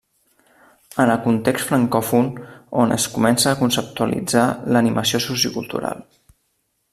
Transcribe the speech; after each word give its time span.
En 1.01 1.11
el 1.15 1.19
context 1.25 1.67
francòfon 1.73 2.31
on 2.85 2.95
es 2.97 3.05
comença 3.17 3.51
a 3.53 3.59
conceptualitzar 3.63 4.47
l'animació 4.77 5.23
sociocultural. 5.27 6.03